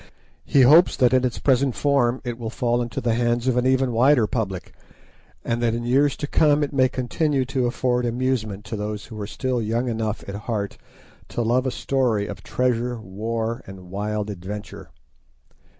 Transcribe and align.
He 0.45 0.61
hopes 0.61 0.97
that 0.97 1.13
in 1.13 1.23
its 1.23 1.37
present 1.37 1.75
form 1.75 2.21
it 2.23 2.39
will 2.39 2.49
fall 2.49 2.81
into 2.81 2.99
the 3.01 3.13
hands 3.13 3.47
of 3.47 3.55
an 3.55 3.67
even 3.67 3.91
wider 3.91 4.25
public, 4.25 4.73
and 5.45 5.61
that 5.61 5.75
in 5.75 5.83
years 5.83 6.17
to 6.17 6.25
come 6.25 6.63
it 6.63 6.73
may 6.73 6.89
continue 6.89 7.45
to 7.45 7.67
afford 7.67 8.07
amusement 8.07 8.65
to 8.65 8.75
those 8.75 9.05
who 9.05 9.21
are 9.21 9.27
still 9.27 9.61
young 9.61 9.87
enough 9.87 10.27
at 10.27 10.33
heart 10.33 10.79
to 11.27 11.43
love 11.43 11.67
a 11.67 11.69
story 11.71 12.25
of 12.25 12.41
treasure, 12.41 12.99
war, 12.99 13.61
and 13.67 13.91
wild 13.91 14.31
adventure. 14.31 14.89